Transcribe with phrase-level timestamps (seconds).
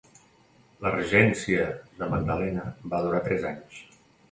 [0.85, 1.67] La regència
[2.01, 2.65] de Magdalena
[2.95, 3.81] va durar tres anys.